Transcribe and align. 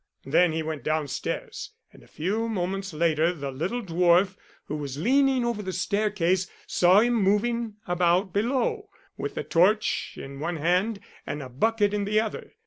Then 0.25 0.51
he 0.51 0.63
went 0.63 0.83
downstairs, 0.83 1.73
and 1.93 2.01
a 2.01 2.07
few 2.07 2.49
moments 2.49 2.91
later 2.91 3.33
the 3.35 3.51
little 3.51 3.83
dwarf, 3.83 4.35
who 4.65 4.75
was 4.77 4.97
leaning 4.97 5.45
over 5.45 5.61
the 5.61 5.71
staircase, 5.71 6.47
saw 6.65 7.01
him 7.01 7.13
moving 7.13 7.75
about 7.87 8.33
below, 8.33 8.89
with 9.15 9.35
the 9.35 9.43
torch 9.43 10.17
in 10.19 10.39
one 10.39 10.57
hand 10.57 11.01
and 11.27 11.43
a 11.43 11.49
bucket 11.49 11.93
in 11.93 12.05
the 12.05 12.19
other. 12.19 12.53